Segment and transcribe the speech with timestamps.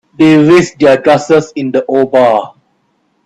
[0.17, 2.55] They raised their glasses in the old bar.